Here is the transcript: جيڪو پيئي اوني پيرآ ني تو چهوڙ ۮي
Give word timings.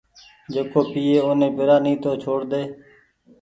جيڪو 0.53 0.81
پيئي 0.93 1.15
اوني 1.25 1.47
پيرآ 1.55 1.77
ني 1.85 1.93
تو 2.03 2.11
چهوڙ 2.21 2.39
ۮي 2.51 2.63